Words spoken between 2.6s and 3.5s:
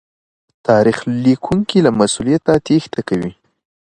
تېښته کوي.